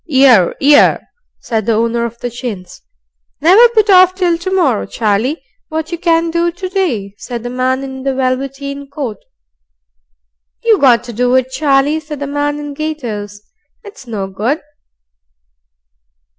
[0.09, 0.99] "'Ear, 'ear,"
[1.41, 2.81] said the owner of the chins.
[3.39, 7.51] "Never put off till to morrow, Charlie, what you can do to day," said the
[7.51, 9.17] man in the velveteen coat.
[10.63, 13.41] "You got to do it, Charlie," said the man in gaiters.
[13.83, 14.63] "It's no good."